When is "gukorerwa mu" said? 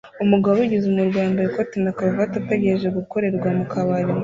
2.97-3.65